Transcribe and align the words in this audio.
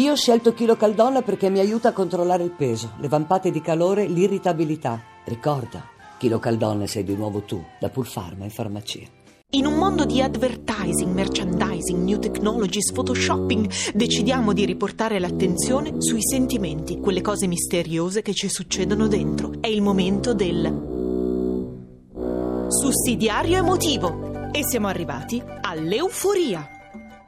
Io 0.00 0.12
ho 0.12 0.16
scelto 0.16 0.54
Chilo 0.54 0.76
Caldonna 0.76 1.20
perché 1.20 1.50
mi 1.50 1.58
aiuta 1.58 1.90
a 1.90 1.92
controllare 1.92 2.42
il 2.42 2.52
peso, 2.52 2.92
le 3.00 3.08
vampate 3.08 3.50
di 3.50 3.60
calore, 3.60 4.06
l'irritabilità. 4.06 4.98
Ricorda, 5.24 5.84
Chilo 6.16 6.38
Caldonna 6.38 6.86
sei 6.86 7.04
di 7.04 7.14
nuovo 7.14 7.42
tu, 7.42 7.62
da 7.78 7.90
Pulpharma 7.90 8.44
in 8.44 8.50
farmacia. 8.50 9.06
In 9.50 9.66
un 9.66 9.74
mondo 9.74 10.06
di 10.06 10.22
advertising, 10.22 11.12
merchandising, 11.12 12.02
new 12.02 12.18
technologies, 12.18 12.92
photoshopping, 12.92 13.70
decidiamo 13.92 14.54
di 14.54 14.64
riportare 14.64 15.18
l'attenzione 15.18 15.92
sui 15.98 16.22
sentimenti, 16.22 16.98
quelle 16.98 17.20
cose 17.20 17.46
misteriose 17.46 18.22
che 18.22 18.32
ci 18.32 18.48
succedono 18.48 19.06
dentro. 19.06 19.52
È 19.60 19.66
il 19.66 19.82
momento 19.82 20.32
del 20.32 20.88
sussidiario 22.68 23.58
emotivo 23.58 24.50
e 24.50 24.64
siamo 24.64 24.86
arrivati 24.86 25.42
all'euforia. 25.60 26.66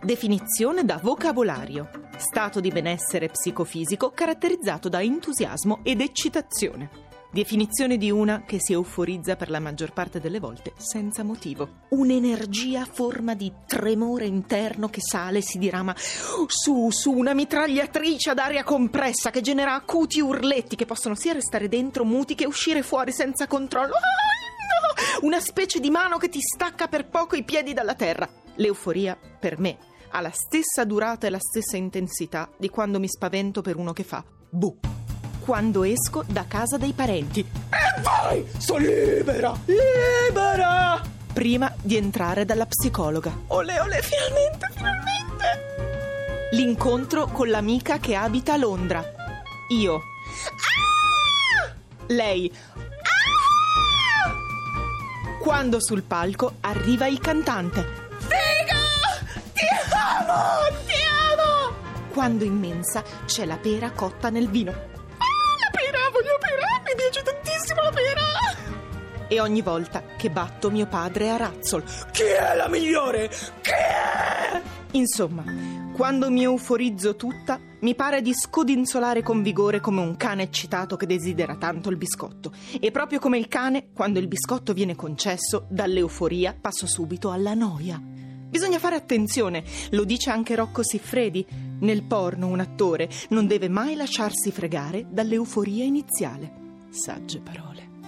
Definizione 0.00 0.84
da 0.84 1.00
vocabolario. 1.02 1.99
Stato 2.20 2.60
di 2.60 2.68
benessere 2.68 3.28
psicofisico 3.28 4.10
caratterizzato 4.10 4.90
da 4.90 5.00
entusiasmo 5.00 5.80
ed 5.82 6.02
eccitazione. 6.02 6.90
Definizione 7.32 7.96
di 7.96 8.10
una 8.10 8.42
che 8.44 8.60
si 8.60 8.74
euforizza 8.74 9.36
per 9.36 9.48
la 9.48 9.58
maggior 9.58 9.94
parte 9.94 10.20
delle 10.20 10.38
volte 10.38 10.74
senza 10.76 11.22
motivo. 11.22 11.86
Un'energia 11.88 12.82
a 12.82 12.88
forma 12.92 13.32
di 13.34 13.50
tremore 13.66 14.26
interno 14.26 14.90
che 14.90 15.00
sale 15.00 15.38
e 15.38 15.42
si 15.42 15.56
dirama 15.56 15.94
su, 15.96 16.90
su 16.90 17.10
una 17.10 17.32
mitragliatrice 17.32 18.28
ad 18.28 18.38
aria 18.38 18.64
compressa 18.64 19.30
che 19.30 19.40
genera 19.40 19.72
acuti 19.72 20.20
urletti 20.20 20.76
che 20.76 20.84
possono 20.84 21.14
sia 21.14 21.32
restare 21.32 21.68
dentro 21.68 22.04
muti 22.04 22.34
che 22.34 22.44
uscire 22.44 22.82
fuori 22.82 23.12
senza 23.12 23.46
controllo. 23.46 23.94
Ah! 23.94 25.22
Una 25.22 25.40
specie 25.40 25.80
di 25.80 25.88
mano 25.88 26.18
che 26.18 26.28
ti 26.28 26.40
stacca 26.42 26.86
per 26.86 27.08
poco 27.08 27.34
i 27.34 27.44
piedi 27.44 27.72
dalla 27.72 27.94
terra. 27.94 28.28
L'euforia, 28.56 29.16
per 29.16 29.58
me, 29.58 29.78
ha 30.10 30.20
la 30.20 30.32
stessa 30.32 30.84
durata 30.84 31.26
e 31.26 31.30
la 31.30 31.38
stessa 31.40 31.76
intensità 31.76 32.48
di 32.56 32.68
quando 32.68 32.98
mi 32.98 33.08
spavento 33.08 33.62
per 33.62 33.76
uno 33.76 33.92
che 33.92 34.04
fa 34.04 34.24
buh 34.50 34.78
quando 35.40 35.84
esco 35.84 36.22
da 36.28 36.44
casa 36.46 36.76
dei 36.76 36.92
parenti. 36.92 37.40
E 37.40 38.00
vai! 38.02 38.46
Sono 38.58 38.78
libera! 38.78 39.58
Libera! 39.64 41.02
Prima 41.32 41.74
di 41.80 41.96
entrare 41.96 42.44
dalla 42.44 42.66
psicologa. 42.66 43.36
Ole, 43.48 43.80
ole, 43.80 44.00
finalmente, 44.02 44.68
finalmente! 44.74 46.48
L'incontro 46.52 47.26
con 47.26 47.48
l'amica 47.48 47.98
che 47.98 48.14
abita 48.14 48.52
a 48.52 48.58
Londra. 48.58 49.02
Io. 49.70 49.94
Ah! 49.96 51.74
Lei. 52.08 52.52
Ah! 54.24 54.34
Quando 55.40 55.80
sul 55.80 56.02
palco 56.02 56.56
arriva 56.60 57.06
il 57.06 57.18
cantante. 57.18 58.09
Amo! 60.30 60.76
Ti 60.86 60.94
amo! 61.32 61.74
Quando 62.12 62.44
in 62.44 62.58
mensa 62.58 63.02
c'è 63.26 63.44
la 63.44 63.56
pera 63.56 63.90
cotta 63.90 64.30
nel 64.30 64.48
vino 64.48 64.90
piace 67.10 67.22
tantissimo 67.22 67.82
la 67.82 67.90
pera! 67.90 69.28
E 69.28 69.40
ogni 69.40 69.62
volta 69.62 70.02
che 70.16 70.30
batto 70.30 70.70
mio 70.70 70.86
padre 70.86 71.30
a 71.30 71.36
razzol. 71.36 71.84
Chi 72.12 72.22
è 72.22 72.54
la 72.56 72.68
migliore? 72.68 73.28
Chi 73.28 73.70
è? 73.70 74.62
Insomma, 74.92 75.44
quando 75.92 76.30
mi 76.30 76.42
euforizzo 76.42 77.14
tutta, 77.14 77.60
mi 77.80 77.94
pare 77.94 78.22
di 78.22 78.34
scodinzolare 78.34 79.22
con 79.22 79.42
vigore 79.42 79.78
come 79.78 80.00
un 80.00 80.16
cane 80.16 80.42
eccitato 80.42 80.96
che 80.96 81.06
desidera 81.06 81.56
tanto 81.56 81.90
il 81.90 81.96
biscotto. 81.96 82.52
E 82.80 82.90
proprio 82.90 83.20
come 83.20 83.38
il 83.38 83.46
cane, 83.46 83.90
quando 83.92 84.18
il 84.18 84.26
biscotto 84.26 84.72
viene 84.72 84.96
concesso, 84.96 85.66
dall'euforia 85.68 86.56
passo 86.60 86.86
subito 86.86 87.30
alla 87.30 87.54
noia. 87.54 88.00
Bisogna 88.50 88.80
fare 88.80 88.96
attenzione, 88.96 89.62
lo 89.90 90.04
dice 90.04 90.30
anche 90.30 90.56
Rocco 90.56 90.82
Siffredi. 90.82 91.46
Nel 91.80 92.02
porno 92.02 92.48
un 92.48 92.58
attore 92.58 93.08
non 93.28 93.46
deve 93.46 93.68
mai 93.68 93.94
lasciarsi 93.94 94.50
fregare 94.50 95.06
dall'euforia 95.08 95.84
iniziale 95.84 96.58
sagge 96.90 97.40
parole. 97.40 97.99